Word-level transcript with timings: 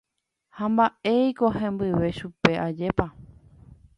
Ha 0.55 0.65
mba'éiko 0.71 1.51
hembyve 1.59 2.09
chupe, 2.17 2.51
ajépa. 2.65 3.05